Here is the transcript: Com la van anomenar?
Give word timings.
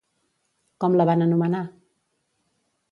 Com 0.85 0.97
la 1.01 1.07
van 1.11 1.23
anomenar? 1.27 1.63